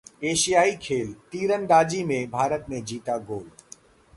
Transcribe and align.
एशियाई 0.23 0.71
खेल: 0.81 1.13
तीरंदाजी 1.31 2.03
में 2.03 2.29
भारत 2.31 2.65
ने 2.69 2.81
जीता 2.83 3.17
गोल्ड 3.29 3.61